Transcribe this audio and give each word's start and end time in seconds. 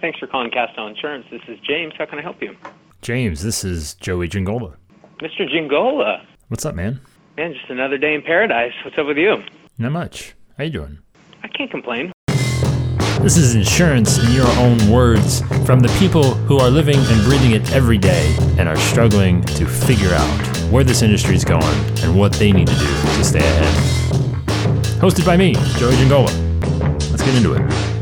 Thanks 0.00 0.18
for 0.18 0.26
calling 0.26 0.50
Castell 0.50 0.86
Insurance. 0.86 1.26
This 1.30 1.40
is 1.48 1.58
James. 1.60 1.94
How 1.96 2.06
can 2.06 2.18
I 2.18 2.22
help 2.22 2.42
you? 2.42 2.54
James, 3.02 3.42
this 3.42 3.64
is 3.64 3.94
Joey 3.94 4.28
Giangola. 4.28 4.76
Mr. 5.20 5.48
Giangola. 5.48 6.26
What's 6.48 6.66
up, 6.66 6.74
man? 6.74 7.00
Man, 7.36 7.54
just 7.54 7.70
another 7.70 7.98
day 7.98 8.14
in 8.14 8.22
paradise. 8.22 8.72
What's 8.84 8.98
up 8.98 9.06
with 9.06 9.16
you? 9.16 9.36
Not 9.78 9.92
much. 9.92 10.34
How 10.58 10.64
you 10.64 10.70
doing? 10.70 10.98
I 11.42 11.48
can't 11.48 11.70
complain. 11.70 12.12
This 13.22 13.36
is 13.38 13.54
insurance 13.54 14.18
in 14.18 14.32
your 14.32 14.48
own 14.58 14.90
words 14.90 15.40
from 15.64 15.80
the 15.80 15.94
people 15.98 16.34
who 16.34 16.58
are 16.58 16.70
living 16.70 16.98
and 16.98 17.24
breathing 17.24 17.52
it 17.52 17.72
every 17.72 17.98
day 17.98 18.36
and 18.58 18.68
are 18.68 18.76
struggling 18.76 19.42
to 19.44 19.66
figure 19.66 20.12
out 20.12 20.46
where 20.70 20.84
this 20.84 21.02
industry 21.02 21.34
is 21.34 21.44
going 21.44 21.64
and 22.02 22.16
what 22.18 22.32
they 22.34 22.52
need 22.52 22.68
to 22.68 22.74
do 22.74 22.86
to 22.86 23.24
stay 23.24 23.40
ahead. 23.40 23.74
Hosted 25.00 25.24
by 25.24 25.36
me, 25.36 25.54
Joey 25.78 25.96
Giangola. 25.96 26.30
Let's 27.10 27.22
get 27.22 27.34
into 27.34 27.54
it. 27.54 27.95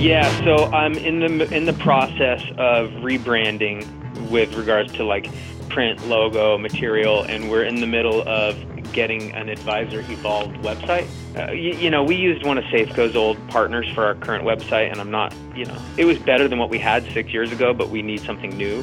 Yeah, 0.00 0.44
so 0.44 0.64
I'm 0.72 0.94
in 0.94 1.20
the 1.20 1.54
in 1.54 1.66
the 1.66 1.74
process 1.74 2.40
of 2.56 2.88
rebranding 3.02 3.86
with 4.30 4.54
regards 4.54 4.94
to 4.94 5.04
like 5.04 5.28
print, 5.68 6.08
logo, 6.08 6.56
material, 6.56 7.22
and 7.24 7.50
we're 7.50 7.64
in 7.64 7.82
the 7.82 7.86
middle 7.86 8.26
of 8.26 8.56
getting 8.94 9.30
an 9.32 9.50
advisor 9.50 10.00
evolved 10.00 10.56
website. 10.62 11.06
Uh, 11.36 11.52
you, 11.52 11.74
you 11.74 11.90
know, 11.90 12.02
we 12.02 12.16
used 12.16 12.46
one 12.46 12.56
of 12.56 12.64
Safeco's 12.70 13.14
old 13.14 13.36
partners 13.48 13.86
for 13.94 14.06
our 14.06 14.14
current 14.14 14.42
website, 14.42 14.90
and 14.90 15.02
I'm 15.02 15.10
not, 15.10 15.34
you 15.54 15.66
know, 15.66 15.78
it 15.98 16.06
was 16.06 16.18
better 16.18 16.48
than 16.48 16.58
what 16.58 16.70
we 16.70 16.78
had 16.78 17.04
six 17.12 17.30
years 17.34 17.52
ago, 17.52 17.74
but 17.74 17.90
we 17.90 18.00
need 18.00 18.22
something 18.22 18.56
new. 18.56 18.82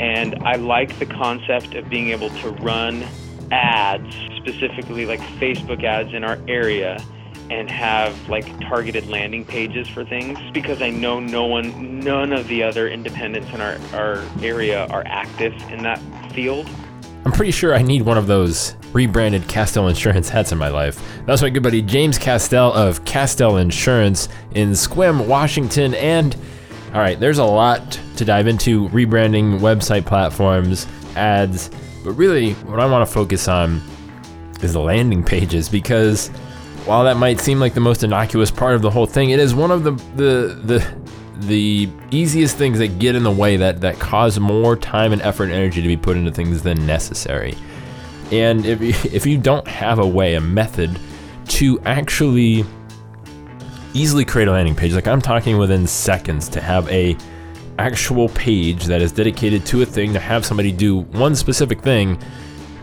And 0.00 0.36
I 0.36 0.56
like 0.56 0.98
the 0.98 1.06
concept 1.06 1.74
of 1.74 1.90
being 1.90 2.08
able 2.08 2.30
to 2.30 2.50
run 2.62 3.06
ads, 3.52 4.10
specifically 4.38 5.04
like 5.04 5.20
Facebook 5.38 5.84
ads 5.84 6.14
in 6.14 6.24
our 6.24 6.38
area 6.48 7.04
and 7.50 7.70
have 7.70 8.28
like 8.28 8.46
targeted 8.60 9.06
landing 9.08 9.44
pages 9.44 9.88
for 9.88 10.04
things 10.04 10.38
because 10.52 10.82
I 10.82 10.90
know 10.90 11.20
no 11.20 11.46
one, 11.46 12.00
none 12.00 12.32
of 12.32 12.48
the 12.48 12.62
other 12.62 12.88
independents 12.88 13.48
in 13.52 13.60
our, 13.60 13.78
our 13.92 14.24
area 14.42 14.86
are 14.86 15.02
active 15.06 15.52
in 15.70 15.82
that 15.82 16.00
field. 16.32 16.68
I'm 17.24 17.32
pretty 17.32 17.50
sure 17.50 17.74
I 17.74 17.82
need 17.82 18.02
one 18.02 18.18
of 18.18 18.28
those 18.28 18.76
rebranded 18.92 19.48
Castell 19.48 19.88
Insurance 19.88 20.28
hats 20.28 20.52
in 20.52 20.58
my 20.58 20.68
life. 20.68 21.02
That's 21.26 21.42
my 21.42 21.50
good 21.50 21.62
buddy 21.62 21.82
James 21.82 22.18
Castell 22.18 22.72
of 22.72 23.04
Castell 23.04 23.56
Insurance 23.56 24.28
in 24.54 24.70
Sequim, 24.70 25.26
Washington. 25.26 25.94
And 25.94 26.36
all 26.94 27.00
right, 27.00 27.18
there's 27.18 27.38
a 27.38 27.44
lot 27.44 28.00
to 28.16 28.24
dive 28.24 28.46
into 28.46 28.88
rebranding 28.90 29.58
website 29.58 30.06
platforms, 30.06 30.86
ads, 31.16 31.68
but 32.04 32.12
really 32.12 32.52
what 32.54 32.78
I 32.78 32.86
want 32.86 33.06
to 33.06 33.12
focus 33.12 33.48
on 33.48 33.82
is 34.62 34.72
the 34.72 34.80
landing 34.80 35.24
pages 35.24 35.68
because 35.68 36.30
while 36.86 37.04
that 37.04 37.16
might 37.16 37.40
seem 37.40 37.58
like 37.58 37.74
the 37.74 37.80
most 37.80 38.04
innocuous 38.04 38.50
part 38.50 38.74
of 38.74 38.82
the 38.82 38.90
whole 38.90 39.06
thing, 39.06 39.30
it 39.30 39.40
is 39.40 39.54
one 39.54 39.70
of 39.70 39.84
the 39.84 39.90
the 40.14 40.54
the 40.64 40.96
the 41.40 41.88
easiest 42.10 42.56
things 42.56 42.78
that 42.78 42.98
get 42.98 43.14
in 43.14 43.22
the 43.22 43.30
way 43.30 43.56
that 43.56 43.80
that 43.80 43.98
cause 43.98 44.38
more 44.38 44.76
time 44.76 45.12
and 45.12 45.20
effort 45.22 45.44
and 45.44 45.52
energy 45.52 45.82
to 45.82 45.88
be 45.88 45.96
put 45.96 46.16
into 46.16 46.30
things 46.30 46.62
than 46.62 46.86
necessary. 46.86 47.54
And 48.32 48.64
if 48.64 48.80
you, 48.80 48.88
if 49.12 49.26
you 49.26 49.36
don't 49.36 49.66
have 49.66 49.98
a 49.98 50.06
way, 50.06 50.34
a 50.34 50.40
method 50.40 50.98
to 51.48 51.80
actually 51.80 52.64
easily 53.92 54.24
create 54.24 54.48
a 54.48 54.52
landing 54.52 54.76
page, 54.76 54.92
like 54.92 55.08
I'm 55.08 55.22
talking 55.22 55.58
within 55.58 55.86
seconds 55.86 56.48
to 56.50 56.60
have 56.60 56.88
a 56.88 57.16
actual 57.78 58.28
page 58.30 58.84
that 58.84 59.02
is 59.02 59.12
dedicated 59.12 59.66
to 59.66 59.82
a 59.82 59.86
thing 59.86 60.12
to 60.12 60.20
have 60.20 60.46
somebody 60.46 60.72
do 60.72 61.00
one 61.00 61.34
specific 61.34 61.82
thing, 61.82 62.18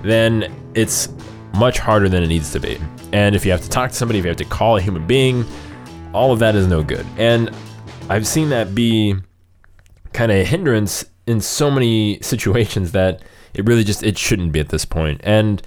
then 0.03 0.53
it's 0.75 1.07
much 1.53 1.79
harder 1.79 2.09
than 2.09 2.23
it 2.23 2.27
needs 2.27 2.51
to 2.51 2.59
be. 2.59 2.79
And 3.11 3.35
if 3.35 3.45
you 3.45 3.51
have 3.51 3.61
to 3.61 3.69
talk 3.69 3.91
to 3.91 3.95
somebody, 3.95 4.19
if 4.19 4.25
you 4.25 4.29
have 4.29 4.37
to 4.37 4.45
call 4.45 4.77
a 4.77 4.81
human 4.81 5.05
being, 5.05 5.45
all 6.13 6.31
of 6.31 6.39
that 6.39 6.55
is 6.55 6.67
no 6.67 6.83
good. 6.83 7.05
And 7.17 7.51
I've 8.09 8.28
seen 8.28 8.50
that 8.50 8.73
be 8.75 9.16
kind 10.13 10.31
of 10.31 10.38
a 10.38 10.44
hindrance 10.44 11.05
in 11.28 11.41
so 11.41 11.72
many 11.72 12.19
situations 12.22 12.91
that 12.91 13.22
it 13.53 13.66
really 13.66 13.83
just 13.83 14.03
it 14.03 14.17
shouldn't 14.17 14.51
be 14.51 14.59
at 14.59 14.69
this 14.69 14.85
point. 14.85 15.22
And 15.23 15.61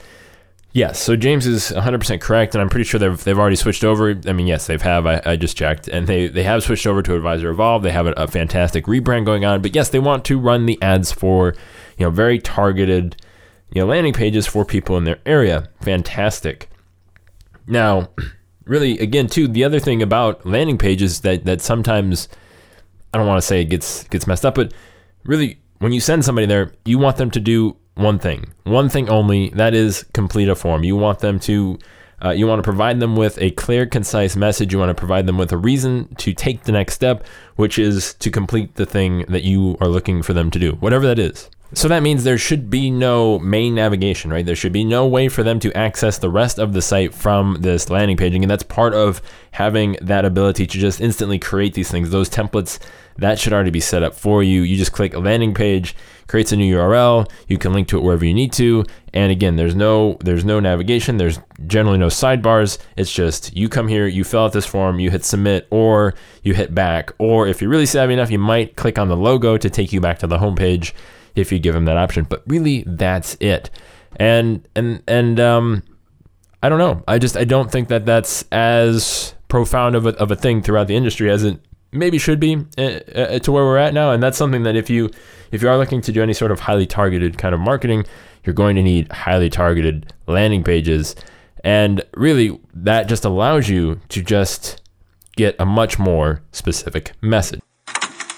yes, 0.72 1.00
so 1.00 1.15
James 1.16 1.47
is 1.47 1.71
100% 1.71 2.21
correct, 2.21 2.55
and 2.55 2.62
I'm 2.62 2.69
pretty 2.69 2.84
sure 2.84 2.99
they've, 2.99 3.22
they've 3.22 3.38
already 3.38 3.56
switched 3.56 3.84
over. 3.84 4.21
I 4.27 4.32
mean, 4.32 4.47
yes, 4.47 4.66
they've 4.66 4.82
have. 4.82 5.06
I, 5.06 5.22
I 5.25 5.37
just 5.37 5.56
checked, 5.56 5.87
and 5.88 6.06
they 6.06 6.27
they 6.27 6.43
have 6.43 6.62
switched 6.62 6.87
over 6.87 7.00
to 7.03 7.15
Advisor 7.15 7.50
Evolve. 7.50 7.82
They 7.82 7.93
have 7.93 8.06
a, 8.06 8.12
a 8.12 8.27
fantastic 8.27 8.87
rebrand 8.87 9.25
going 9.25 9.44
on. 9.44 9.62
But 9.62 9.75
yes, 9.75 9.88
they 9.88 10.00
want 10.00 10.25
to 10.27 10.38
run 10.38 10.66
the 10.66 10.81
ads 10.82 11.12
for 11.12 11.55
you 11.97 12.06
know 12.06 12.11
very 12.11 12.41
targeted 12.41 13.16
you 13.72 13.81
know 13.81 13.87
landing 13.87 14.12
pages 14.12 14.47
for 14.47 14.65
people 14.65 14.97
in 14.97 15.04
their 15.04 15.19
area. 15.27 15.69
Fantastic. 15.81 16.69
Now, 17.66 18.10
really, 18.65 18.99
again, 18.99 19.27
too, 19.27 19.49
the 19.49 19.65
other 19.65 19.81
thing 19.81 20.03
about 20.03 20.47
landing 20.47 20.78
pages 20.78 21.21
that 21.21 21.44
that 21.44 21.60
sometimes 21.60 22.28
I 23.12 23.19
don't 23.19 23.26
want 23.26 23.41
to 23.41 23.47
say 23.47 23.62
it 23.62 23.66
gets 23.66 24.05
gets 24.05 24.26
messed 24.26 24.47
up, 24.47 24.55
but 24.55 24.72
really, 25.25 25.59
when 25.78 25.93
you 25.93 26.00
send 26.00 26.25
somebody 26.25 26.47
there, 26.47 26.72
you 26.84 26.99
want 26.99 27.16
them 27.16 27.31
to 27.32 27.41
do 27.41 27.76
one 27.94 28.19
thing, 28.19 28.53
one 28.65 28.88
thing 28.88 29.09
only. 29.09 29.50
That 29.50 29.75
is 29.75 30.05
complete 30.12 30.49
a 30.49 30.55
form. 30.55 30.84
You 30.84 30.97
want 30.97 31.21
them 31.21 31.38
to. 31.41 31.78
Uh, 32.25 32.31
you 32.31 32.47
want 32.47 32.59
to 32.59 32.62
provide 32.62 32.99
them 32.99 33.15
with 33.15 33.38
a 33.43 33.50
clear, 33.50 33.84
concise 33.84 34.37
message. 34.37 34.72
You 34.72 34.78
want 34.78 34.88
to 34.88 34.94
provide 34.94 35.26
them 35.26 35.37
with 35.37 35.53
a 35.53 35.59
reason 35.59 36.15
to 36.15 36.32
take 36.32 36.62
the 36.62 36.72
next 36.72 36.94
step, 36.94 37.26
which 37.56 37.78
is 37.78 38.15
to 38.15 38.31
complete 38.31 38.76
the 38.76 38.87
thing 38.87 39.26
that 39.28 39.43
you 39.43 39.76
are 39.82 39.88
looking 39.88 40.22
for 40.22 40.32
them 40.32 40.50
to 40.53 40.59
do, 40.59 40.72
whatever 40.81 41.06
that 41.06 41.19
is. 41.19 41.50
So 41.75 41.88
that 41.88 42.03
means 42.03 42.22
there 42.22 42.38
should 42.38 42.71
be 42.71 42.91
no 42.91 43.41
main 43.41 43.75
navigation, 43.75 44.31
right? 44.31 44.47
There 44.47 44.54
should 44.54 44.72
be 44.72 44.84
no 44.84 45.06
way 45.06 45.28
for 45.28 45.43
them 45.43 45.59
to 45.60 45.77
access 45.77 46.16
the 46.16 46.31
rest 46.31 46.60
of 46.60 46.72
the 46.72 46.81
site 46.81 47.12
from 47.12 47.56
this 47.60 47.91
landing 47.91 48.16
page. 48.16 48.34
And 48.34 48.49
that's 48.49 48.62
part 48.62 48.94
of 48.94 49.21
having 49.50 49.97
that 50.00 50.25
ability 50.25 50.66
to 50.66 50.78
just 50.78 51.00
instantly 51.00 51.41
create 51.41 51.75
these 51.75 51.91
things. 51.91 52.10
Those 52.10 52.31
templates, 52.31 52.78
that 53.19 53.41
should 53.41 53.53
already 53.53 53.71
be 53.71 53.81
set 53.81 54.05
up 54.05 54.15
for 54.15 54.44
you. 54.44 54.62
You 54.62 54.76
just 54.76 54.93
click 54.93 55.15
a 55.15 55.19
landing 55.19 55.55
page, 55.55 55.97
creates 56.28 56.53
a 56.53 56.56
new 56.56 56.76
URL, 56.76 57.28
you 57.49 57.59
can 57.59 57.72
link 57.72 57.88
to 57.88 57.99
it 57.99 58.03
wherever 58.03 58.25
you 58.25 58.34
need 58.34 58.53
to. 58.55 58.84
And 59.12 59.32
again, 59.32 59.56
there's 59.56 59.75
no 59.75 60.19
there's 60.21 60.44
no 60.44 60.60
navigation, 60.60 61.16
there's 61.16 61.41
generally 61.66 61.99
no 61.99 62.09
sidebars. 62.09 62.78
It's 62.97 63.12
just 63.12 63.56
you 63.56 63.69
come 63.69 63.88
here, 63.88 64.06
you 64.06 64.22
fill 64.22 64.44
out 64.44 64.53
this 64.53 64.66
form, 64.66 65.00
you 65.00 65.10
hit 65.10 65.25
submit 65.25 65.66
or 65.71 66.15
you 66.43 66.55
hit 66.55 66.75
back. 66.75 67.10
Or 67.19 67.49
if 67.49 67.60
you're 67.60 67.71
really 67.71 67.87
savvy 67.87 68.12
enough, 68.12 68.31
you 68.31 68.38
might 68.38 68.76
click 68.76 68.99
on 68.99 69.09
the 69.09 69.16
logo 69.16 69.56
to 69.56 69.69
take 69.69 69.93
you 69.93 70.00
back 70.00 70.21
to 70.21 70.26
the 70.28 70.38
homepage 70.38 70.93
if 71.37 71.53
you 71.53 71.59
give 71.59 71.75
them 71.75 71.85
that 71.85 71.97
option. 71.97 72.25
But 72.25 72.43
really, 72.47 72.83
that's 72.87 73.37
it. 73.41 73.71
And 74.17 74.67
and 74.75 75.03
and 75.07 75.39
um, 75.39 75.83
I 76.63 76.69
don't 76.69 76.79
know. 76.79 77.05
I 77.07 77.19
just 77.19 77.37
I 77.37 77.45
don't 77.45 77.71
think 77.71 77.89
that 77.89 78.07
that's 78.07 78.45
as 78.51 79.35
profound 79.49 79.95
of 79.95 80.07
a, 80.07 80.11
of 80.19 80.31
a 80.31 80.37
thing 80.37 80.63
throughout 80.63 80.89
the 80.89 80.97
industry 80.97 81.31
as 81.31 81.45
it 81.45 81.61
maybe 81.93 82.19
should 82.19 82.41
be 82.41 82.57
uh, 82.79 83.39
to 83.39 83.53
where 83.53 83.65
we're 83.65 83.77
at 83.77 83.95
now. 83.95 84.11
And 84.11 84.23
that's 84.23 84.37
something 84.37 84.65
that 84.65 84.75
if 84.75 84.91
you 84.91 85.11
if 85.53 85.63
you 85.63 85.69
are 85.69 85.79
looking 85.79 86.01
to 86.03 86.13
do 86.13 86.23
any 86.23 86.33
sort 86.33 86.51
of 86.51 86.61
highly 86.61 86.87
targeted 86.87 87.39
kind 87.39 87.55
of 87.55 87.61
marketing, 87.61 88.05
you're 88.45 88.55
going 88.55 88.77
to 88.77 88.83
need 88.83 89.13
highly 89.13 89.51
targeted 89.51 90.13
landing 90.27 90.65
pages. 90.65 91.15
And 91.63 92.03
really, 92.15 92.59
that 92.75 93.09
just 93.09 93.25
allows 93.25 93.69
you 93.69 94.01
to 94.11 94.23
just 94.23 94.81
get 95.37 95.57
a 95.59 95.67
much 95.67 95.99
more 95.99 96.43
specific 96.53 97.13
message 97.21 97.61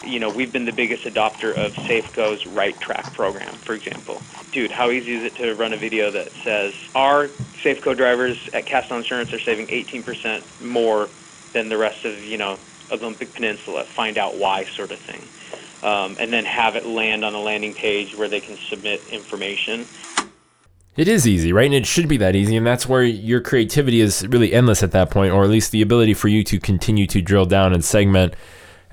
you 0.04 0.20
know, 0.20 0.30
we've 0.30 0.52
been 0.52 0.64
the 0.64 0.72
biggest 0.72 1.04
adopter 1.04 1.52
of 1.54 1.72
Safeco's 1.72 2.46
Right 2.46 2.78
Track 2.80 3.12
program, 3.14 3.52
for 3.54 3.74
example. 3.74 4.22
Dude, 4.52 4.70
how 4.70 4.90
easy 4.90 5.14
is 5.14 5.24
it 5.24 5.34
to 5.36 5.54
run 5.54 5.72
a 5.72 5.76
video 5.76 6.10
that 6.10 6.30
says 6.44 6.74
our 6.94 7.28
Safeco 7.62 7.96
drivers 7.96 8.48
at 8.52 8.64
Castell 8.66 8.98
Insurance 8.98 9.32
are 9.32 9.40
saving 9.40 9.66
18% 9.66 10.62
more 10.64 11.08
than 11.52 11.68
the 11.68 11.76
rest 11.76 12.04
of, 12.04 12.22
you 12.22 12.38
know, 12.38 12.58
Olympic 12.92 13.32
Peninsula? 13.34 13.84
Find 13.84 14.18
out 14.18 14.36
why, 14.36 14.64
sort 14.64 14.92
of 14.92 14.98
thing. 14.98 15.22
Um, 15.82 16.16
and 16.18 16.32
then 16.32 16.44
have 16.44 16.76
it 16.76 16.86
land 16.86 17.24
on 17.24 17.34
a 17.34 17.40
landing 17.40 17.74
page 17.74 18.16
where 18.16 18.28
they 18.28 18.40
can 18.40 18.56
submit 18.56 19.06
information. 19.10 19.86
It 20.96 21.06
is 21.06 21.28
easy, 21.28 21.52
right? 21.52 21.66
And 21.66 21.74
it 21.74 21.86
should 21.86 22.08
be 22.08 22.16
that 22.16 22.34
easy. 22.34 22.56
And 22.56 22.66
that's 22.66 22.88
where 22.88 23.04
your 23.04 23.40
creativity 23.40 24.00
is 24.00 24.26
really 24.26 24.52
endless 24.52 24.82
at 24.82 24.90
that 24.92 25.10
point, 25.10 25.32
or 25.32 25.44
at 25.44 25.50
least 25.50 25.70
the 25.70 25.82
ability 25.82 26.14
for 26.14 26.26
you 26.26 26.42
to 26.44 26.58
continue 26.58 27.06
to 27.06 27.20
drill 27.20 27.46
down 27.46 27.72
and 27.72 27.84
segment 27.84 28.34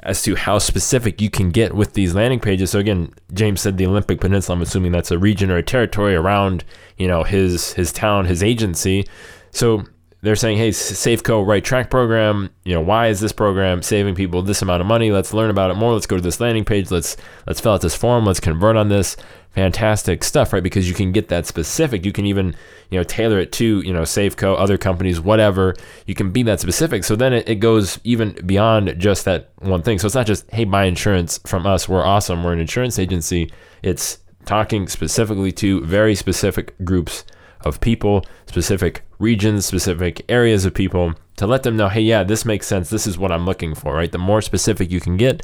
as 0.05 0.21
to 0.21 0.35
how 0.35 0.59
specific 0.59 1.19
you 1.19 1.29
can 1.29 1.49
get 1.49 1.73
with 1.73 1.93
these 1.93 2.13
landing 2.13 2.39
pages. 2.39 2.71
So 2.71 2.79
again, 2.79 3.13
James 3.33 3.59
said 3.59 3.77
the 3.77 3.87
Olympic 3.87 4.21
Peninsula. 4.21 4.55
I'm 4.55 4.61
assuming 4.61 4.91
that's 4.91 5.11
a 5.11 5.17
region 5.17 5.49
or 5.51 5.57
a 5.57 5.63
territory 5.63 6.15
around, 6.15 6.63
you 6.97 7.07
know, 7.07 7.23
his 7.23 7.73
his 7.73 7.91
town, 7.91 8.25
his 8.25 8.43
agency. 8.43 9.07
So 9.51 9.83
they're 10.25 10.35
saying, 10.35 10.57
hey, 10.57 10.69
Safeco 10.69 11.45
Right 11.45 11.63
Track 11.63 11.91
program. 11.91 12.49
You 12.63 12.73
know, 12.73 12.81
why 12.81 13.09
is 13.09 13.19
this 13.19 13.31
program 13.31 13.83
saving 13.83 14.15
people 14.15 14.41
this 14.41 14.63
amount 14.63 14.81
of 14.81 14.87
money? 14.87 15.11
Let's 15.11 15.35
learn 15.35 15.51
about 15.51 15.69
it 15.69 15.75
more. 15.75 15.93
Let's 15.93 16.07
go 16.07 16.15
to 16.15 16.21
this 16.21 16.39
landing 16.39 16.65
page. 16.65 16.89
Let's 16.89 17.15
let's 17.45 17.59
fill 17.59 17.73
out 17.73 17.81
this 17.81 17.95
form. 17.95 18.25
Let's 18.25 18.39
convert 18.39 18.75
on 18.75 18.89
this. 18.89 19.15
Fantastic 19.51 20.23
stuff, 20.23 20.51
right? 20.51 20.63
Because 20.63 20.89
you 20.89 20.95
can 20.95 21.11
get 21.11 21.29
that 21.29 21.45
specific. 21.45 22.05
You 22.05 22.11
can 22.11 22.25
even 22.25 22.55
you 22.89 22.97
know 22.97 23.03
tailor 23.03 23.39
it 23.39 23.51
to 23.53 23.81
you 23.81 23.93
know 23.93 24.01
Safeco, 24.01 24.59
other 24.59 24.79
companies, 24.79 25.21
whatever. 25.21 25.75
You 26.07 26.15
can 26.15 26.31
be 26.31 26.41
that 26.43 26.59
specific. 26.59 27.03
So 27.03 27.15
then 27.15 27.31
it, 27.31 27.47
it 27.47 27.55
goes 27.55 27.99
even 28.03 28.33
beyond 28.47 28.95
just 28.97 29.25
that 29.25 29.51
one 29.59 29.83
thing. 29.83 29.99
So 29.99 30.07
it's 30.07 30.15
not 30.15 30.25
just 30.25 30.49
hey, 30.49 30.63
buy 30.63 30.85
insurance 30.85 31.39
from 31.45 31.67
us. 31.67 31.87
We're 31.87 32.03
awesome. 32.03 32.43
We're 32.43 32.53
an 32.53 32.59
insurance 32.59 32.97
agency. 32.97 33.51
It's 33.83 34.17
talking 34.45 34.87
specifically 34.87 35.51
to 35.51 35.85
very 35.85 36.15
specific 36.15 36.73
groups 36.83 37.25
of 37.61 37.79
people, 37.79 38.25
specific 38.47 39.04
regions, 39.19 39.65
specific 39.65 40.23
areas 40.29 40.65
of 40.65 40.73
people 40.73 41.13
to 41.37 41.47
let 41.47 41.63
them 41.63 41.75
know, 41.75 41.89
hey, 41.89 42.01
yeah, 42.01 42.23
this 42.23 42.45
makes 42.45 42.67
sense. 42.67 42.89
This 42.89 43.07
is 43.07 43.17
what 43.17 43.31
I'm 43.31 43.45
looking 43.45 43.75
for, 43.75 43.95
right? 43.95 44.11
The 44.11 44.17
more 44.17 44.41
specific 44.41 44.91
you 44.91 44.99
can 44.99 45.17
get, 45.17 45.43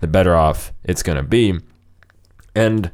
the 0.00 0.06
better 0.06 0.36
off 0.36 0.72
it's 0.84 1.02
going 1.02 1.16
to 1.16 1.22
be. 1.22 1.58
And 2.54 2.90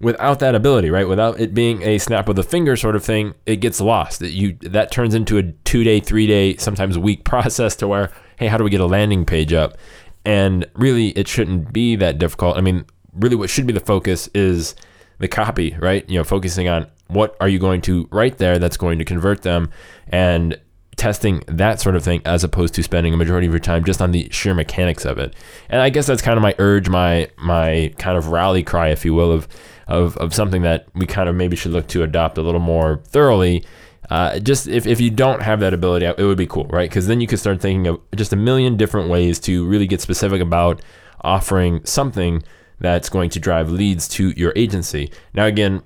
without 0.00 0.38
that 0.40 0.54
ability, 0.54 0.90
right? 0.90 1.08
Without 1.08 1.40
it 1.40 1.54
being 1.54 1.82
a 1.82 1.98
snap 1.98 2.28
of 2.28 2.36
the 2.36 2.42
finger 2.42 2.76
sort 2.76 2.96
of 2.96 3.04
thing, 3.04 3.34
it 3.46 3.56
gets 3.56 3.80
lost. 3.80 4.20
That 4.20 4.30
you 4.30 4.54
that 4.62 4.90
turns 4.90 5.14
into 5.14 5.38
a 5.38 5.42
two 5.42 5.84
day, 5.84 6.00
three 6.00 6.26
day, 6.26 6.56
sometimes 6.56 6.98
week 6.98 7.24
process 7.24 7.76
to 7.76 7.88
where, 7.88 8.12
hey, 8.36 8.46
how 8.46 8.58
do 8.58 8.64
we 8.64 8.70
get 8.70 8.80
a 8.80 8.86
landing 8.86 9.24
page 9.24 9.52
up? 9.52 9.76
And 10.24 10.66
really, 10.74 11.08
it 11.10 11.28
shouldn't 11.28 11.72
be 11.72 11.96
that 11.96 12.18
difficult. 12.18 12.56
I 12.56 12.60
mean, 12.60 12.84
really, 13.12 13.36
what 13.36 13.50
should 13.50 13.66
be 13.66 13.72
the 13.72 13.80
focus 13.80 14.28
is 14.34 14.74
the 15.18 15.28
copy, 15.28 15.76
right? 15.78 16.08
You 16.08 16.18
know, 16.18 16.24
focusing 16.24 16.68
on 16.68 16.86
what 17.08 17.36
are 17.40 17.48
you 17.48 17.58
going 17.58 17.80
to 17.82 18.08
write 18.10 18.38
there 18.38 18.58
that's 18.58 18.76
going 18.76 18.98
to 18.98 19.04
convert 19.04 19.42
them, 19.42 19.70
and 20.08 20.58
testing 20.96 21.44
that 21.46 21.80
sort 21.80 21.94
of 21.94 22.02
thing 22.02 22.20
as 22.24 22.42
opposed 22.42 22.74
to 22.74 22.82
spending 22.82 23.14
a 23.14 23.16
majority 23.16 23.46
of 23.46 23.52
your 23.52 23.60
time 23.60 23.84
just 23.84 24.02
on 24.02 24.10
the 24.10 24.28
sheer 24.30 24.52
mechanics 24.52 25.04
of 25.04 25.16
it. 25.16 25.32
And 25.70 25.80
I 25.80 25.90
guess 25.90 26.06
that's 26.06 26.20
kind 26.20 26.36
of 26.36 26.42
my 26.42 26.54
urge, 26.58 26.88
my 26.88 27.30
my 27.38 27.94
kind 27.98 28.18
of 28.18 28.28
rally 28.28 28.62
cry, 28.62 28.88
if 28.88 29.04
you 29.04 29.14
will, 29.14 29.32
of 29.32 29.48
of, 29.86 30.16
of 30.18 30.34
something 30.34 30.62
that 30.62 30.86
we 30.94 31.06
kind 31.06 31.28
of 31.28 31.34
maybe 31.34 31.56
should 31.56 31.72
look 31.72 31.86
to 31.88 32.02
adopt 32.02 32.36
a 32.36 32.42
little 32.42 32.60
more 32.60 33.00
thoroughly. 33.06 33.64
Uh, 34.10 34.38
just 34.38 34.66
if, 34.68 34.86
if 34.86 35.00
you 35.00 35.10
don't 35.10 35.42
have 35.42 35.60
that 35.60 35.74
ability, 35.74 36.06
it 36.06 36.18
would 36.18 36.38
be 36.38 36.46
cool, 36.46 36.64
right? 36.64 36.88
Because 36.88 37.06
then 37.06 37.20
you 37.20 37.26
could 37.26 37.38
start 37.38 37.60
thinking 37.60 37.86
of 37.86 38.00
just 38.14 38.32
a 38.32 38.36
million 38.36 38.76
different 38.76 39.08
ways 39.08 39.38
to 39.40 39.66
really 39.66 39.86
get 39.86 40.00
specific 40.00 40.40
about 40.40 40.80
offering 41.22 41.84
something 41.84 42.42
that's 42.80 43.08
going 43.08 43.30
to 43.30 43.40
drive 43.40 43.70
leads 43.70 44.08
to 44.08 44.30
your 44.30 44.52
agency. 44.56 45.10
Now, 45.34 45.46
again, 45.46 45.82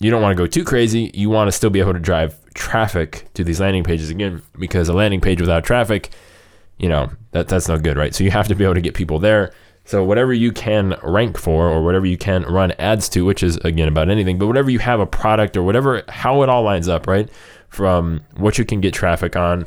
you 0.00 0.10
don't 0.10 0.22
want 0.22 0.36
to 0.36 0.42
go 0.42 0.46
too 0.46 0.64
crazy. 0.64 1.10
You 1.14 1.30
want 1.30 1.48
to 1.48 1.52
still 1.52 1.70
be 1.70 1.80
able 1.80 1.92
to 1.92 2.00
drive 2.00 2.36
traffic 2.54 3.28
to 3.34 3.44
these 3.44 3.60
landing 3.60 3.84
pages 3.84 4.10
again, 4.10 4.42
because 4.58 4.88
a 4.88 4.92
landing 4.92 5.20
page 5.20 5.40
without 5.40 5.64
traffic, 5.64 6.10
you 6.78 6.88
know, 6.88 7.10
that 7.30 7.48
that's 7.48 7.68
no 7.68 7.78
good, 7.78 7.96
right? 7.96 8.14
So 8.14 8.24
you 8.24 8.30
have 8.30 8.48
to 8.48 8.54
be 8.54 8.64
able 8.64 8.74
to 8.74 8.80
get 8.80 8.94
people 8.94 9.18
there. 9.18 9.52
So 9.84 10.04
whatever 10.04 10.32
you 10.32 10.52
can 10.52 10.96
rank 11.02 11.38
for 11.38 11.68
or 11.68 11.84
whatever 11.84 12.06
you 12.06 12.16
can 12.16 12.42
run 12.44 12.72
ads 12.78 13.08
to, 13.10 13.24
which 13.24 13.42
is 13.42 13.56
again 13.58 13.88
about 13.88 14.10
anything, 14.10 14.38
but 14.38 14.46
whatever 14.46 14.70
you 14.70 14.78
have 14.78 15.00
a 15.00 15.06
product 15.06 15.56
or 15.56 15.62
whatever 15.62 16.02
how 16.08 16.42
it 16.42 16.48
all 16.48 16.62
lines 16.62 16.88
up, 16.88 17.06
right? 17.06 17.28
From 17.68 18.22
what 18.36 18.58
you 18.58 18.64
can 18.64 18.80
get 18.80 18.94
traffic 18.94 19.34
on, 19.34 19.66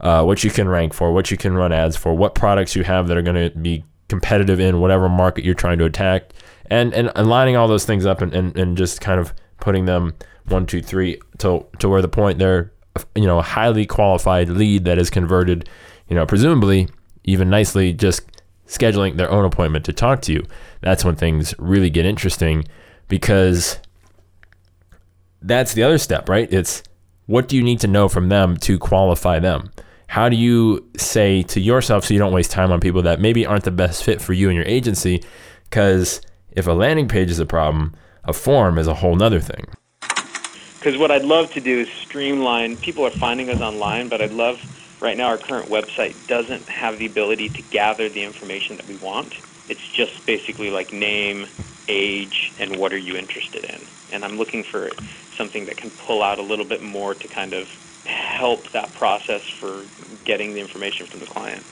uh, 0.00 0.22
what 0.24 0.44
you 0.44 0.50
can 0.50 0.68
rank 0.68 0.94
for, 0.94 1.12
what 1.12 1.30
you 1.30 1.36
can 1.36 1.54
run 1.54 1.72
ads 1.72 1.96
for, 1.96 2.14
what 2.14 2.34
products 2.34 2.76
you 2.76 2.84
have 2.84 3.08
that 3.08 3.16
are 3.16 3.22
going 3.22 3.50
to 3.50 3.56
be 3.58 3.84
competitive 4.10 4.60
in 4.60 4.80
whatever 4.80 5.08
market 5.08 5.44
you're 5.44 5.54
trying 5.54 5.78
to 5.78 5.86
attack, 5.86 6.32
and 6.66 6.92
and, 6.92 7.10
and 7.16 7.28
lining 7.28 7.56
all 7.56 7.66
those 7.68 7.86
things 7.86 8.04
up 8.04 8.20
and, 8.20 8.34
and, 8.34 8.56
and 8.58 8.76
just 8.76 9.00
kind 9.00 9.18
of 9.18 9.32
putting 9.60 9.86
them 9.86 10.14
one, 10.46 10.66
two, 10.66 10.82
three 10.82 11.18
to 11.38 11.64
to 11.78 11.88
where 11.88 12.02
the 12.02 12.08
point 12.08 12.38
they're 12.38 12.72
you 13.14 13.26
know 13.26 13.38
a 13.38 13.42
highly 13.42 13.86
qualified 13.86 14.50
lead 14.50 14.84
that 14.84 14.98
is 14.98 15.08
converted, 15.08 15.68
you 16.08 16.14
know, 16.14 16.26
presumably 16.26 16.88
even 17.24 17.48
nicely 17.48 17.92
just 17.92 18.22
scheduling 18.66 19.16
their 19.16 19.30
own 19.30 19.44
appointment 19.44 19.84
to 19.84 19.92
talk 19.92 20.22
to 20.22 20.32
you. 20.32 20.44
That's 20.80 21.04
when 21.04 21.16
things 21.16 21.54
really 21.58 21.90
get 21.90 22.06
interesting 22.06 22.64
because 23.08 23.78
that's 25.42 25.74
the 25.74 25.82
other 25.82 25.98
step, 25.98 26.28
right? 26.28 26.50
It's 26.52 26.82
what 27.26 27.48
do 27.48 27.56
you 27.56 27.62
need 27.62 27.80
to 27.80 27.86
know 27.86 28.08
from 28.08 28.28
them 28.28 28.56
to 28.58 28.78
qualify 28.78 29.38
them? 29.38 29.70
How 30.10 30.28
do 30.28 30.34
you 30.34 30.90
say 30.96 31.44
to 31.44 31.60
yourself 31.60 32.04
so 32.04 32.12
you 32.12 32.18
don't 32.18 32.32
waste 32.32 32.50
time 32.50 32.72
on 32.72 32.80
people 32.80 33.02
that 33.02 33.20
maybe 33.20 33.46
aren't 33.46 33.62
the 33.62 33.70
best 33.70 34.02
fit 34.02 34.20
for 34.20 34.32
you 34.32 34.48
and 34.48 34.56
your 34.56 34.66
agency? 34.66 35.22
Because 35.62 36.20
if 36.50 36.66
a 36.66 36.72
landing 36.72 37.06
page 37.06 37.30
is 37.30 37.38
a 37.38 37.46
problem, 37.46 37.94
a 38.24 38.32
form 38.32 38.76
is 38.76 38.88
a 38.88 38.94
whole 38.94 39.14
nother 39.14 39.38
thing. 39.38 39.66
Because 40.80 40.98
what 40.98 41.12
I'd 41.12 41.24
love 41.24 41.52
to 41.52 41.60
do 41.60 41.78
is 41.78 41.88
streamline. 41.92 42.76
People 42.78 43.06
are 43.06 43.12
finding 43.12 43.50
us 43.50 43.60
online, 43.60 44.08
but 44.08 44.20
I'd 44.20 44.32
love 44.32 44.58
right 45.00 45.16
now 45.16 45.28
our 45.28 45.38
current 45.38 45.68
website 45.68 46.16
doesn't 46.26 46.66
have 46.66 46.98
the 46.98 47.06
ability 47.06 47.48
to 47.50 47.62
gather 47.70 48.08
the 48.08 48.24
information 48.24 48.78
that 48.78 48.88
we 48.88 48.96
want. 48.96 49.34
It's 49.68 49.92
just 49.92 50.26
basically 50.26 50.72
like 50.72 50.92
name, 50.92 51.46
age, 51.86 52.52
and 52.58 52.78
what 52.78 52.92
are 52.92 52.98
you 52.98 53.14
interested 53.14 53.62
in. 53.62 53.80
And 54.10 54.24
I'm 54.24 54.36
looking 54.36 54.64
for 54.64 54.90
something 55.36 55.66
that 55.66 55.76
can 55.76 55.90
pull 55.90 56.20
out 56.20 56.40
a 56.40 56.42
little 56.42 56.64
bit 56.64 56.82
more 56.82 57.14
to 57.14 57.28
kind 57.28 57.52
of 57.52 57.68
help 58.04 58.70
that 58.70 58.92
process 58.94 59.42
for 59.42 59.84
getting 60.24 60.54
the 60.54 60.60
information 60.60 61.06
from 61.06 61.20
the 61.20 61.26
client. 61.26 61.62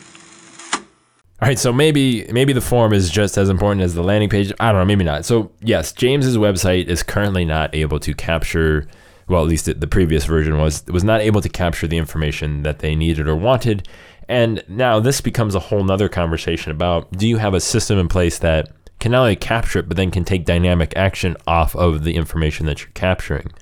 All 1.41 1.47
right, 1.47 1.59
so 1.59 1.73
maybe 1.73 2.27
maybe 2.33 2.53
the 2.53 2.61
form 2.61 2.93
is 2.93 3.11
just 3.11 3.39
as 3.39 3.49
important 3.49 3.83
as 3.83 3.95
the 3.95 4.03
landing 4.03 4.29
page. 4.29 4.53
I 4.59 4.73
don't 4.73 4.81
know, 4.81 4.85
maybe 4.85 5.05
not. 5.05 5.25
So 5.25 5.53
yes, 5.61 5.93
James's 5.93 6.37
website 6.37 6.87
is 6.87 7.03
currently 7.03 7.45
not 7.45 7.75
able 7.75 8.01
to 8.01 8.13
capture 8.13 8.89
well, 9.29 9.43
at 9.43 9.49
least 9.49 9.67
the 9.67 9.87
previous 9.87 10.25
version 10.25 10.59
was 10.59 10.85
was 10.87 11.05
not 11.05 11.21
able 11.21 11.41
to 11.41 11.49
capture 11.49 11.87
the 11.87 11.99
information 11.99 12.63
that 12.63 12.81
they 12.81 12.97
needed 12.97 13.29
or 13.29 13.37
wanted. 13.37 13.87
And 14.29 14.65
now 14.69 15.01
this 15.01 15.21
becomes 15.21 15.55
a 15.55 15.61
whole 15.61 15.85
nother 15.85 16.09
conversation 16.09 16.73
about 16.73 17.13
do 17.13 17.29
you 17.29 17.37
have 17.37 17.55
a 17.55 17.61
system 17.61 17.99
in 17.99 18.09
place 18.09 18.39
that 18.39 18.71
can 19.01 19.13
not 19.13 19.21
only 19.21 19.37
capture 19.37 19.79
it, 19.79 19.89
but 19.89 19.97
then 19.97 20.11
can 20.11 20.25
take 20.25 20.45
dynamic 20.45 20.93
action 20.97 21.37
off 21.47 21.77
of 21.77 22.05
the 22.05 22.17
information 22.17 22.67
that 22.67 22.81
you're 22.81 22.91
capturing. 22.95 23.53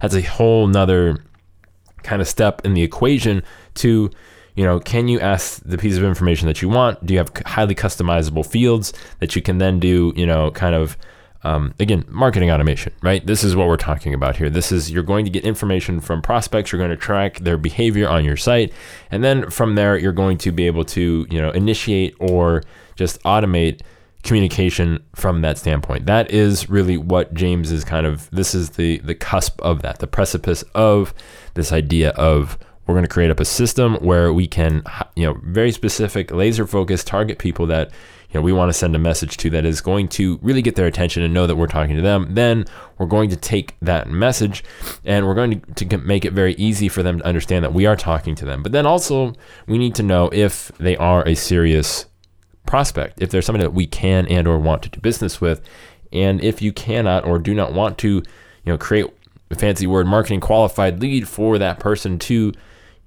That's 0.00 0.14
a 0.14 0.22
whole 0.22 0.66
nother 0.66 1.24
kind 2.06 2.22
of 2.22 2.28
step 2.28 2.64
in 2.64 2.74
the 2.74 2.82
equation 2.82 3.42
to, 3.74 4.10
you 4.54 4.64
know, 4.64 4.80
can 4.80 5.08
you 5.08 5.20
ask 5.20 5.62
the 5.64 5.76
piece 5.76 5.96
of 5.96 6.04
information 6.04 6.46
that 6.46 6.62
you 6.62 6.68
want? 6.68 7.04
Do 7.04 7.12
you 7.14 7.18
have 7.18 7.32
highly 7.44 7.74
customizable 7.74 8.46
fields 8.46 8.92
that 9.20 9.36
you 9.36 9.42
can 9.42 9.58
then 9.58 9.80
do, 9.80 10.12
you 10.16 10.26
know, 10.26 10.50
kind 10.50 10.74
of 10.74 10.96
um, 11.46 11.74
again, 11.78 12.04
marketing 12.08 12.50
automation, 12.50 12.92
right? 13.02 13.24
This 13.24 13.44
is 13.44 13.54
what 13.54 13.68
we're 13.68 13.76
talking 13.76 14.12
about 14.12 14.36
here. 14.36 14.50
This 14.50 14.72
is 14.72 14.90
you're 14.90 15.04
going 15.04 15.24
to 15.26 15.30
get 15.30 15.44
information 15.44 16.00
from 16.00 16.20
prospects. 16.20 16.72
You're 16.72 16.80
going 16.80 16.90
to 16.90 16.96
track 16.96 17.38
their 17.38 17.56
behavior 17.56 18.08
on 18.08 18.24
your 18.24 18.36
site, 18.36 18.72
and 19.12 19.22
then 19.22 19.48
from 19.50 19.76
there, 19.76 19.96
you're 19.96 20.12
going 20.12 20.38
to 20.38 20.50
be 20.50 20.66
able 20.66 20.84
to 20.86 21.24
you 21.30 21.40
know 21.40 21.50
initiate 21.50 22.16
or 22.18 22.64
just 22.96 23.22
automate 23.22 23.82
communication 24.26 25.02
from 25.14 25.40
that 25.42 25.56
standpoint. 25.56 26.06
That 26.06 26.30
is 26.30 26.68
really 26.68 26.98
what 26.98 27.32
James 27.32 27.72
is 27.72 27.84
kind 27.84 28.06
of. 28.06 28.28
This 28.30 28.54
is 28.54 28.70
the 28.70 28.98
the 28.98 29.14
cusp 29.14 29.60
of 29.62 29.82
that, 29.82 30.00
the 30.00 30.06
precipice 30.06 30.62
of 30.74 31.14
this 31.54 31.72
idea 31.72 32.10
of 32.10 32.58
we're 32.86 32.94
going 32.94 33.04
to 33.04 33.08
create 33.08 33.30
up 33.30 33.40
a 33.40 33.44
system 33.44 33.96
where 33.96 34.32
we 34.32 34.46
can 34.46 34.82
you 35.16 35.24
know 35.26 35.40
very 35.44 35.72
specific 35.72 36.30
laser 36.30 36.66
focused 36.66 37.06
target 37.06 37.38
people 37.38 37.66
that 37.66 37.90
you 38.30 38.40
know, 38.40 38.44
we 38.44 38.52
want 38.52 38.68
to 38.68 38.72
send 38.72 38.94
a 38.94 38.98
message 38.98 39.36
to 39.38 39.50
that 39.50 39.64
is 39.64 39.80
going 39.80 40.08
to 40.08 40.38
really 40.42 40.62
get 40.62 40.74
their 40.74 40.86
attention 40.86 41.22
and 41.22 41.32
know 41.32 41.46
that 41.46 41.56
we're 41.56 41.66
talking 41.66 41.96
to 41.96 42.02
them, 42.02 42.34
then 42.34 42.64
we're 42.98 43.06
going 43.06 43.30
to 43.30 43.36
take 43.36 43.76
that 43.80 44.08
message 44.08 44.64
and 45.04 45.26
we're 45.26 45.34
going 45.34 45.60
to, 45.60 45.84
to 45.86 45.98
make 45.98 46.24
it 46.24 46.32
very 46.32 46.54
easy 46.54 46.88
for 46.88 47.02
them 47.02 47.18
to 47.18 47.26
understand 47.26 47.64
that 47.64 47.72
we 47.72 47.86
are 47.86 47.96
talking 47.96 48.34
to 48.34 48.44
them. 48.44 48.62
But 48.62 48.72
then 48.72 48.84
also, 48.84 49.34
we 49.66 49.78
need 49.78 49.94
to 49.94 50.02
know 50.02 50.28
if 50.32 50.72
they 50.78 50.96
are 50.96 51.26
a 51.26 51.34
serious 51.34 52.06
prospect, 52.66 53.20
if 53.22 53.30
there's 53.30 53.46
somebody 53.46 53.64
that 53.64 53.72
we 53.72 53.86
can 53.86 54.26
and 54.26 54.46
or 54.46 54.58
want 54.58 54.82
to 54.82 54.88
do 54.88 55.00
business 55.00 55.40
with. 55.40 55.60
And 56.12 56.42
if 56.42 56.62
you 56.62 56.72
cannot 56.72 57.24
or 57.24 57.38
do 57.38 57.54
not 57.54 57.72
want 57.72 57.98
to, 57.98 58.08
you 58.08 58.22
know, 58.64 58.78
create 58.78 59.06
a 59.50 59.54
fancy 59.54 59.86
word 59.86 60.06
marketing 60.06 60.40
qualified 60.40 61.00
lead 61.00 61.28
for 61.28 61.58
that 61.58 61.78
person 61.78 62.18
to 62.18 62.52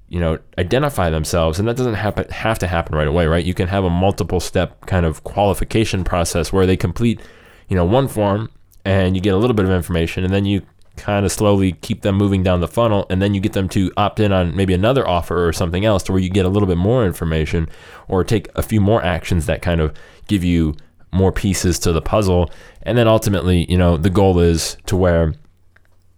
you 0.08 0.20
know 0.20 0.40
identify 0.58 1.10
themselves 1.10 1.60
and 1.60 1.68
that 1.68 1.78
doesn't 1.78 1.94
happen 1.94 2.28
have 2.30 2.58
to 2.58 2.68
happen 2.68 2.96
right 2.96 3.08
away 3.08 3.28
right 3.28 3.46
you 3.46 3.54
can 3.54 3.68
have 3.68 3.84
a 3.84 3.90
multiple 3.90 4.40
step 4.40 4.86
kind 4.86 5.06
of 5.06 5.24
qualification 5.24 6.04
process 6.04 6.52
where 6.52 6.66
they 6.66 6.76
complete 6.78 7.20
you 7.68 7.76
know 7.76 7.86
one 7.86 8.08
form 8.08 8.50
and 8.86 9.16
you 9.16 9.22
get 9.22 9.34
a 9.34 9.38
little 9.38 9.54
bit 9.54 9.66
of 9.66 9.72
information 9.72 10.24
and 10.24 10.34
then 10.34 10.46
you 10.46 10.62
kind 11.00 11.26
of 11.26 11.32
slowly 11.32 11.72
keep 11.72 12.02
them 12.02 12.16
moving 12.16 12.44
down 12.44 12.60
the 12.60 12.68
funnel 12.68 13.06
and 13.10 13.22
then 13.22 13.34
you 13.34 13.42
get 13.42 13.54
them 13.54 13.70
to 13.70 13.92
opt 13.98 14.20
in 14.20 14.32
on 14.32 14.56
maybe 14.56 14.74
another 14.74 15.08
offer 15.08 15.48
or 15.48 15.54
something 15.54 15.86
else 15.86 16.04
to 16.04 16.12
where 16.12 16.22
you 16.22 16.30
get 16.30 16.46
a 16.46 16.50
little 16.50 16.68
bit 16.68 16.78
more 16.78 17.06
information 17.06 17.68
or 18.08 18.24
take 18.24 18.50
a 18.56 18.62
few 18.62 18.82
more 18.82 19.04
actions 19.04 19.46
that 19.46 19.62
kind 19.62 19.82
of 19.82 19.94
give 20.28 20.44
you 20.44 20.76
more 21.12 21.32
pieces 21.32 21.80
to 21.80 21.92
the 21.92 22.02
puzzle. 22.02 22.52
And 22.84 22.98
then 22.98 23.08
ultimately 23.08 23.66
you 23.70 23.78
know 23.78 23.98
the 23.98 24.10
goal 24.10 24.40
is 24.40 24.78
to 24.86 24.96
where 24.96 25.34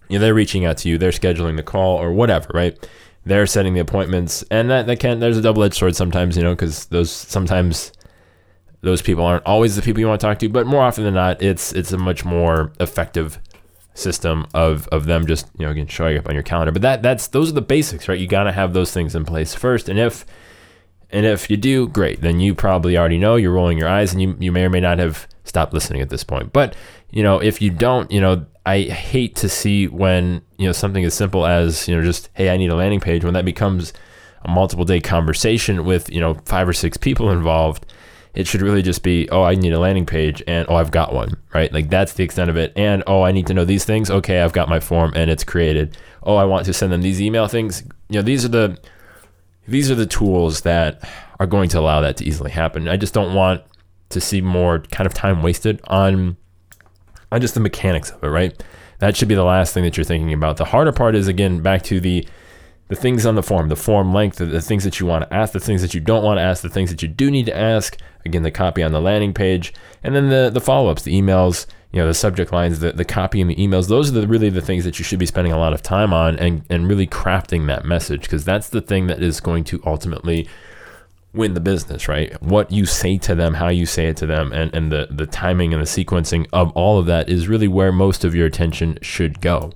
you 0.09 0.17
know 0.17 0.19
they're 0.19 0.33
reaching 0.33 0.65
out 0.65 0.77
to 0.77 0.89
you 0.89 0.97
they're 0.97 1.11
scheduling 1.11 1.55
the 1.55 1.63
call 1.63 1.97
or 1.97 2.11
whatever 2.11 2.49
right? 2.53 2.77
They're 3.23 3.45
setting 3.45 3.75
the 3.75 3.81
appointments, 3.81 4.43
and 4.49 4.71
that 4.71 4.87
that 4.87 4.99
can 4.99 5.19
there's 5.19 5.37
a 5.37 5.43
double 5.43 5.63
edged 5.63 5.75
sword 5.75 5.95
sometimes, 5.95 6.35
you 6.35 6.41
know, 6.41 6.55
because 6.55 6.87
those 6.87 7.11
sometimes 7.11 7.91
those 8.81 9.01
people 9.01 9.23
aren't 9.23 9.45
always 9.45 9.75
the 9.75 9.81
people 9.81 9.99
you 9.99 10.07
want 10.07 10.19
to 10.19 10.27
talk 10.27 10.39
to, 10.39 10.49
but 10.49 10.65
more 10.65 10.81
often 10.81 11.03
than 11.03 11.13
not, 11.13 11.41
it's 11.41 11.71
it's 11.73 11.91
a 11.91 11.97
much 11.97 12.25
more 12.25 12.73
effective 12.79 13.39
system 14.01 14.47
of 14.53 14.87
of 14.89 15.05
them 15.05 15.25
just 15.25 15.47
you 15.57 15.65
know 15.65 15.71
again 15.71 15.87
showing 15.87 16.17
up 16.17 16.27
on 16.27 16.33
your 16.33 16.43
calendar. 16.43 16.71
But 16.71 16.81
that 16.81 17.01
that's 17.01 17.27
those 17.27 17.49
are 17.49 17.53
the 17.53 17.61
basics, 17.61 18.07
right? 18.07 18.19
You 18.19 18.27
got 18.27 18.43
to 18.43 18.51
have 18.51 18.73
those 18.73 18.91
things 18.91 19.15
in 19.15 19.25
place 19.25 19.53
first, 19.53 19.89
and 19.89 19.99
if 19.99 20.25
and 21.09 21.25
if 21.25 21.49
you 21.49 21.57
do, 21.57 21.87
great. 21.87 22.21
Then 22.21 22.39
you 22.39 22.55
probably 22.55 22.97
already 22.97 23.17
know. 23.17 23.35
You're 23.35 23.51
rolling 23.51 23.77
your 23.77 23.89
eyes, 23.89 24.13
and 24.13 24.21
you 24.21 24.35
you 24.39 24.51
may 24.51 24.65
or 24.65 24.69
may 24.69 24.79
not 24.79 24.99
have 24.99 25.27
stopped 25.43 25.73
listening 25.73 26.01
at 26.01 26.09
this 26.09 26.23
point. 26.23 26.53
But 26.53 26.75
you 27.09 27.23
know, 27.23 27.41
if 27.41 27.61
you 27.61 27.69
don't, 27.69 28.09
you 28.11 28.21
know, 28.21 28.45
I 28.65 28.81
hate 28.81 29.35
to 29.37 29.49
see 29.49 29.87
when 29.87 30.41
you 30.57 30.67
know 30.67 30.71
something 30.71 31.03
as 31.03 31.13
simple 31.13 31.45
as 31.45 31.87
you 31.87 31.95
know 31.95 32.03
just 32.03 32.29
hey 32.33 32.49
I 32.49 32.57
need 32.57 32.69
a 32.69 32.75
landing 32.75 32.99
page 32.99 33.23
when 33.23 33.33
that 33.33 33.45
becomes 33.45 33.93
a 34.43 34.49
multiple 34.49 34.85
day 34.85 34.99
conversation 34.99 35.85
with 35.85 36.09
you 36.09 36.19
know 36.19 36.35
five 36.45 36.67
or 36.67 36.73
six 36.73 36.97
people 36.97 37.31
involved 37.31 37.90
It 38.33 38.47
should 38.47 38.61
really 38.61 38.81
just 38.81 39.03
be, 39.03 39.27
oh, 39.29 39.43
I 39.43 39.55
need 39.55 39.73
a 39.73 39.79
landing 39.79 40.05
page 40.05 40.41
and 40.47 40.65
oh, 40.69 40.75
I've 40.75 40.91
got 40.91 41.13
one, 41.13 41.35
right? 41.53 41.71
Like 41.71 41.89
that's 41.89 42.13
the 42.13 42.23
extent 42.23 42.49
of 42.49 42.55
it. 42.55 42.71
And 42.75 43.03
oh, 43.07 43.23
I 43.23 43.31
need 43.31 43.47
to 43.47 43.53
know 43.53 43.65
these 43.65 43.83
things. 43.83 44.09
Okay, 44.09 44.41
I've 44.41 44.53
got 44.53 44.69
my 44.69 44.79
form 44.79 45.11
and 45.15 45.29
it's 45.29 45.43
created. 45.43 45.97
Oh, 46.23 46.35
I 46.35 46.45
want 46.45 46.65
to 46.65 46.73
send 46.73 46.93
them 46.93 47.01
these 47.01 47.21
email 47.21 47.47
things. 47.47 47.83
You 48.09 48.19
know, 48.19 48.21
these 48.21 48.45
are 48.45 48.49
the 48.49 48.79
these 49.67 49.91
are 49.91 49.95
the 49.95 50.05
tools 50.05 50.61
that 50.61 51.07
are 51.39 51.47
going 51.47 51.69
to 51.69 51.79
allow 51.79 52.01
that 52.01 52.17
to 52.17 52.25
easily 52.25 52.51
happen. 52.51 52.87
I 52.87 52.97
just 52.97 53.13
don't 53.13 53.33
want 53.33 53.63
to 54.09 54.21
see 54.21 54.41
more 54.41 54.79
kind 54.91 55.07
of 55.07 55.13
time 55.13 55.43
wasted 55.43 55.81
on 55.87 56.37
on 57.31 57.41
just 57.41 57.53
the 57.53 57.59
mechanics 57.59 58.11
of 58.11 58.23
it, 58.23 58.27
right? 58.27 58.63
That 58.99 59.17
should 59.17 59.27
be 59.27 59.35
the 59.35 59.43
last 59.43 59.73
thing 59.73 59.83
that 59.83 59.97
you're 59.97 60.03
thinking 60.03 60.33
about. 60.33 60.57
The 60.57 60.65
harder 60.65 60.91
part 60.91 61.15
is 61.15 61.27
again 61.27 61.61
back 61.61 61.81
to 61.83 61.99
the 61.99 62.27
the 62.91 62.97
things 62.97 63.25
on 63.25 63.35
the 63.35 63.41
form, 63.41 63.69
the 63.69 63.75
form 63.77 64.13
length, 64.13 64.35
the, 64.35 64.45
the 64.45 64.61
things 64.61 64.83
that 64.83 64.99
you 64.99 65.05
want 65.05 65.23
to 65.23 65.33
ask, 65.33 65.53
the 65.53 65.61
things 65.61 65.81
that 65.81 65.93
you 65.93 66.01
don't 66.01 66.25
want 66.25 66.37
to 66.37 66.41
ask, 66.41 66.61
the 66.61 66.67
things 66.67 66.89
that 66.89 67.01
you 67.01 67.07
do 67.07 67.31
need 67.31 67.45
to 67.45 67.57
ask. 67.57 67.97
Again, 68.25 68.43
the 68.43 68.51
copy 68.51 68.83
on 68.83 68.91
the 68.91 68.99
landing 68.99 69.33
page, 69.33 69.73
and 70.03 70.13
then 70.13 70.27
the 70.27 70.49
the 70.53 70.59
follow 70.59 70.91
ups, 70.91 71.03
the 71.03 71.13
emails, 71.13 71.67
you 71.93 72.01
know, 72.01 72.07
the 72.07 72.13
subject 72.13 72.51
lines, 72.51 72.79
the, 72.79 72.91
the 72.91 73.05
copy 73.05 73.39
and 73.39 73.49
the 73.49 73.55
emails. 73.55 73.87
Those 73.87 74.09
are 74.09 74.19
the, 74.19 74.27
really 74.27 74.49
the 74.49 74.59
things 74.59 74.83
that 74.83 74.99
you 74.99 75.05
should 75.05 75.19
be 75.19 75.25
spending 75.25 75.53
a 75.53 75.57
lot 75.57 75.71
of 75.71 75.81
time 75.81 76.11
on 76.11 76.37
and 76.37 76.63
and 76.69 76.85
really 76.89 77.07
crafting 77.07 77.67
that 77.67 77.85
message 77.85 78.23
because 78.23 78.43
that's 78.43 78.67
the 78.67 78.81
thing 78.81 79.07
that 79.07 79.23
is 79.23 79.39
going 79.39 79.63
to 79.63 79.81
ultimately 79.85 80.49
win 81.33 81.53
the 81.53 81.61
business, 81.61 82.09
right? 82.09 82.39
What 82.43 82.73
you 82.73 82.85
say 82.85 83.17
to 83.19 83.35
them, 83.35 83.53
how 83.53 83.69
you 83.69 83.85
say 83.85 84.07
it 84.07 84.17
to 84.17 84.25
them, 84.25 84.51
and, 84.51 84.75
and 84.75 84.91
the, 84.91 85.07
the 85.09 85.25
timing 85.25 85.73
and 85.73 85.81
the 85.81 85.85
sequencing 85.85 86.45
of 86.51 86.71
all 86.71 86.99
of 86.99 87.05
that 87.05 87.29
is 87.29 87.47
really 87.47 87.69
where 87.69 87.93
most 87.93 88.25
of 88.25 88.35
your 88.35 88.47
attention 88.47 88.99
should 89.01 89.39
go. 89.39 89.71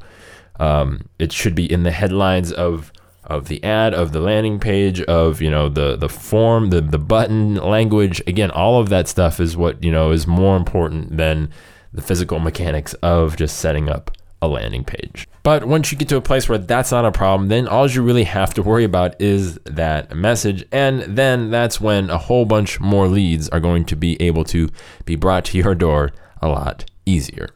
Um, 0.60 1.08
it 1.18 1.32
should 1.32 1.56
be 1.56 1.72
in 1.72 1.84
the 1.84 1.92
headlines 1.92 2.52
of 2.52 2.92
of 3.28 3.48
the 3.48 3.64
ad, 3.64 3.94
of 3.94 4.12
the 4.12 4.20
landing 4.20 4.60
page, 4.60 5.02
of 5.02 5.42
you 5.42 5.50
know 5.50 5.70
the 5.70 5.96
the 5.96 6.10
form, 6.10 6.70
the 6.70 6.82
the 6.82 7.00
button 7.00 7.56
language. 7.56 8.22
Again, 8.28 8.52
all 8.52 8.80
of 8.80 8.90
that 8.90 9.08
stuff 9.08 9.40
is 9.40 9.58
what 9.58 9.84
you 9.84 9.92
know 9.92 10.12
is 10.12 10.28
more 10.28 10.58
important 10.58 11.18
than 11.18 11.50
the 11.94 12.02
physical 12.02 12.40
mechanics 12.40 12.94
of 12.96 13.38
just 13.38 13.58
setting 13.58 13.90
up 13.90 14.12
a 14.42 14.48
landing 14.48 14.84
page. 14.84 15.28
But 15.44 15.66
once 15.66 15.92
you 15.92 15.98
get 15.98 16.10
to 16.10 16.18
a 16.18 16.22
place 16.22 16.50
where 16.50 16.58
that's 16.58 16.92
not 16.92 17.06
a 17.06 17.12
problem, 17.12 17.50
then 17.50 17.68
all 17.68 17.90
you 17.90 18.02
really 18.02 18.24
have 18.24 18.54
to 18.56 18.64
worry 18.64 18.84
about 18.84 19.20
is 19.22 19.60
that 19.66 20.16
message. 20.16 20.66
And 20.72 21.02
then 21.04 21.52
that's 21.52 21.80
when 21.80 22.10
a 22.10 22.18
whole 22.18 22.46
bunch 22.46 22.80
more 22.80 23.08
leads 23.08 23.48
are 23.50 23.60
going 23.60 23.86
to 23.86 23.96
be 23.96 24.22
able 24.22 24.44
to 24.46 24.70
be 25.06 25.16
brought 25.16 25.46
to 25.46 25.58
your 25.58 25.76
door 25.76 26.12
a 26.42 26.48
lot 26.48 26.86
easier. 27.06 27.50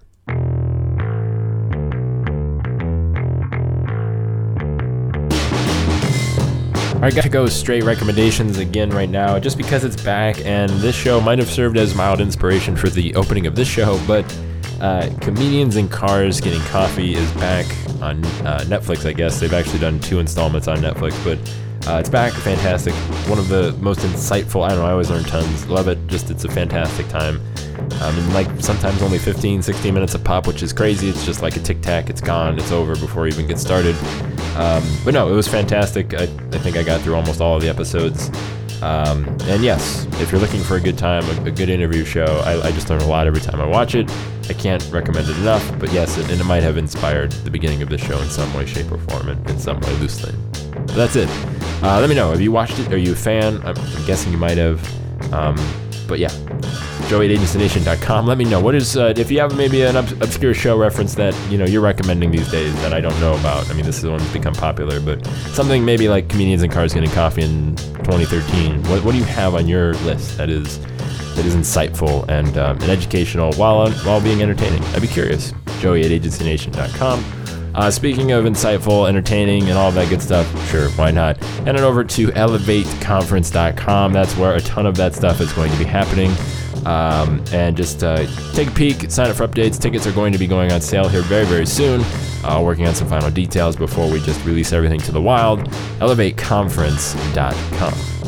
I 7.02 7.12
got 7.12 7.24
to 7.24 7.30
go 7.30 7.48
straight 7.48 7.84
recommendations 7.86 8.58
again 8.58 8.90
right 8.90 9.10
now, 9.10 9.40
just 9.40 9.58
because 9.58 9.86
it's 9.86 9.96
back, 10.04 10.46
and 10.46 10.70
this 10.70 10.96
show 10.96 11.22
might 11.22 11.40
have 11.40 11.50
served 11.50 11.78
as 11.78 11.96
mild 11.96 12.20
inspiration 12.20 12.76
for 12.76 12.90
the 12.90 13.16
opening 13.16 13.48
of 13.48 13.56
this 13.56 13.70
show, 13.70 13.98
but 14.06 14.26
uh, 14.82 15.10
Comedians 15.22 15.78
in 15.78 15.88
Cars 15.88 16.42
Getting 16.42 16.60
Coffee 16.64 17.16
is 17.16 17.32
back 17.34 17.66
on 18.02 18.24
uh, 18.46 18.66
Netflix, 18.66 19.06
I 19.06 19.14
guess. 19.14 19.40
They've 19.40 19.54
actually 19.54 19.80
done 19.80 20.02
two 20.02 20.20
installments 20.20 20.68
on 20.68 20.80
Netflix, 20.80 21.24
but 21.24 21.90
uh, 21.90 22.00
it's 22.00 22.10
back. 22.10 22.34
Fantastic. 22.34 22.94
One 23.30 23.40
of 23.40 23.48
the 23.48 23.72
most 23.80 24.02
insightful. 24.02 24.66
I 24.66 24.70
don't 24.70 24.80
know. 24.80 24.86
I 24.86 24.92
always 24.92 25.10
learn 25.10 25.24
tons. 25.24 25.68
Love 25.68 25.88
it. 25.88 26.06
Just, 26.08 26.30
it's 26.30 26.44
a 26.44 26.50
fantastic 26.50 27.08
time. 27.08 27.42
Um, 28.02 28.18
and 28.18 28.34
like 28.34 28.48
sometimes 28.60 29.02
only 29.02 29.20
15, 29.20 29.62
16 29.62 29.94
minutes 29.94 30.16
a 30.16 30.20
pop, 30.20 30.48
which 30.48 30.64
is 30.64 30.74
crazy. 30.74 31.10
It's 31.10 31.26
just 31.26 31.42
like 31.42 31.58
a 31.58 31.60
tic 31.60 31.82
tac. 31.82 32.10
It's 32.10 32.22
gone. 32.22 32.58
It's 32.58 32.72
over 32.72 32.96
before 32.96 33.28
you 33.28 33.34
even 33.34 33.48
get 33.48 33.60
started. 33.60 33.96
Um, 34.56 34.84
but 35.06 35.14
no, 35.14 35.32
it 35.32 35.36
was 35.36 35.48
fantastic. 35.48 36.14
I, 36.14 36.24
I 36.24 36.58
think 36.60 36.78
I 36.78 36.84
got 36.84 37.02
through 37.02 37.16
almost 37.16 37.42
all 37.42 37.56
of 37.56 37.62
the 37.62 37.70
episodes. 37.70 38.30
Um, 38.82 39.26
and 39.42 39.62
yes, 39.62 40.08
if 40.22 40.32
you're 40.32 40.40
looking 40.40 40.62
for 40.62 40.78
a 40.78 40.80
good 40.80 40.98
time, 40.98 41.24
a, 41.26 41.50
a 41.50 41.52
good 41.52 41.68
interview 41.70 42.06
show, 42.06 42.42
I, 42.46 42.68
I, 42.68 42.72
just 42.72 42.90
learn 42.90 43.02
a 43.02 43.08
lot 43.08 43.28
every 43.28 43.42
time 43.42 43.60
I 43.60 43.66
watch 43.66 43.94
it. 43.94 44.10
I 44.48 44.54
can't 44.54 44.82
recommend 44.90 45.28
it 45.28 45.38
enough, 45.38 45.78
but 45.80 45.92
yes, 45.92 46.18
it, 46.18 46.30
and 46.32 46.40
it 46.40 46.46
might 46.46 46.64
have 46.64 46.78
inspired 46.78 47.32
the 47.32 47.52
beginning 47.52 47.82
of 47.82 47.90
the 47.90 47.98
show 47.98 48.18
in 48.22 48.30
some 48.30 48.54
way, 48.54 48.66
shape, 48.66 48.90
or 48.90 48.98
form, 49.00 49.28
in, 49.28 49.50
in 49.50 49.60
some 49.60 49.82
way, 49.82 49.94
loosely. 49.98 50.34
But 50.72 50.96
that's 50.96 51.18
it. 51.18 51.28
Uh, 51.84 52.00
let 52.00 52.08
me 52.08 52.16
know. 52.16 52.32
Have 52.32 52.40
you 52.40 52.54
watched 52.54 52.80
it? 52.80 52.92
Are 52.94 52.98
you 52.98 53.12
a 53.12 53.16
fan? 53.16 53.58
I'm, 53.66 53.78
I'm 53.78 54.06
guessing 54.06 54.32
you 54.32 54.38
might 54.38 54.58
have. 54.58 54.82
Um, 55.34 55.58
but 56.08 56.20
yeah, 56.20 56.32
joey@agencynation.com. 57.10 58.28
Let 58.28 58.38
me 58.38 58.46
know 58.46 58.60
what 58.60 58.76
is 58.76 58.96
uh, 58.96 59.14
if 59.18 59.32
you 59.32 59.40
have 59.40 59.58
maybe 59.58 59.82
an 59.82 59.98
ob- 59.98 60.22
obscure 60.22 60.54
show 60.54 60.78
reference 60.78 61.16
that 61.16 61.36
you 61.52 61.58
know 61.58 61.66
you're 61.66 61.82
recommending 61.82 62.32
these 62.32 62.50
days 62.52 62.74
that 62.82 62.94
I 62.94 63.02
don't 63.02 63.20
know 63.20 63.34
about. 63.34 63.70
I 63.70 63.74
mean, 63.74 63.86
this 63.86 63.98
is 63.98 64.06
one 64.06 64.20
that's 64.20 64.32
become 64.32 64.54
popular, 64.54 65.00
but 65.00 65.26
something 65.54 65.84
maybe 65.84 66.08
like 66.08 66.30
comedians 66.30 66.62
and 66.64 66.72
cars 66.72 66.94
getting 66.94 67.10
coffee 67.12 67.42
in 67.42 67.76
2013. 67.76 68.84
What, 68.84 69.04
what 69.04 69.12
do 69.14 69.18
you 69.18 69.24
have 69.24 69.56
on 69.56 69.68
your 69.68 69.94
list 70.06 70.38
that 70.38 70.50
is 70.50 70.80
that 71.36 71.46
is 71.46 71.56
insightful 71.56 72.28
and, 72.30 72.58
um, 72.58 72.78
and 72.82 72.90
educational 72.90 73.54
while 73.54 73.90
while 73.92 74.22
being 74.22 74.42
entertaining? 74.42 74.84
I'd 74.94 75.02
be 75.02 75.08
curious. 75.08 75.54
Joey 75.80 76.04
at 76.04 76.12
agencynation.com. 76.12 77.24
Uh, 77.76 77.90
speaking 77.92 78.32
of 78.32 78.46
insightful, 78.46 79.08
entertaining, 79.08 79.70
and 79.70 79.78
all 79.78 79.92
that 79.92 80.10
good 80.10 80.22
stuff, 80.22 80.46
sure, 80.70 80.90
why 80.92 81.12
not? 81.12 81.38
Head 81.38 81.76
on 81.76 81.84
over 81.84 82.04
to 82.04 82.28
elevateconference.com. 82.30 84.12
That's 84.12 84.36
where 84.38 84.56
a 84.56 84.62
ton 84.62 84.86
of 84.86 84.96
that 84.98 85.14
stuff 85.16 85.40
is 85.40 85.54
going 85.54 85.72
to 85.72 85.78
be 85.78 85.86
happening. 85.86 86.32
Um, 86.86 87.44
and 87.52 87.78
just 87.78 88.04
uh, 88.04 88.26
take 88.54 88.68
a 88.68 88.72
peek, 88.72 89.10
sign 89.12 89.30
up 89.30 89.38
for 89.38 89.48
updates. 89.48 89.80
Tickets 89.80 90.08
are 90.08 90.12
going 90.12 90.34
to 90.34 90.40
be 90.40 90.48
going 90.48 90.72
on 90.72 90.82
sale 90.82 91.08
here 91.08 91.22
very, 91.22 91.46
very 91.46 91.66
soon. 91.66 92.02
Uh, 92.44 92.62
working 92.64 92.88
on 92.88 92.96
some 92.96 93.08
final 93.08 93.30
details 93.30 93.76
before 93.76 94.10
we 94.12 94.20
just 94.22 94.44
release 94.46 94.72
everything 94.72 95.02
to 95.02 95.12
the 95.12 95.22
wild. 95.22 95.60
ElevateConference.com. 96.00 98.19